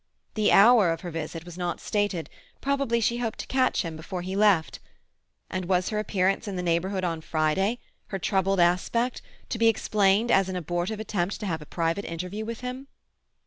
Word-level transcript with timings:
The 0.33 0.51
hour 0.51 0.89
of 0.89 1.01
her 1.01 1.11
visit 1.11 1.45
was 1.45 1.59
not 1.59 1.79
stated; 1.79 2.27
probably 2.59 2.99
she 2.99 3.19
hoped 3.19 3.37
to 3.37 3.45
catch 3.45 3.83
him 3.83 3.95
before 3.95 4.23
he 4.23 4.35
left. 4.35 4.79
And 5.47 5.65
was 5.65 5.89
her 5.89 5.99
appearance 5.99 6.47
in 6.47 6.55
the 6.55 6.63
neighbourhood 6.63 7.03
on 7.03 7.21
Friday—her 7.21 8.17
troubled 8.17 8.59
aspect—to 8.59 9.59
be 9.59 9.67
explained 9.67 10.31
as 10.31 10.49
an 10.49 10.55
abortive 10.55 10.99
attempt 10.99 11.39
to 11.41 11.45
have 11.45 11.61
a 11.61 11.67
private 11.67 12.05
interview 12.05 12.45
with 12.45 12.61
him? 12.61 12.87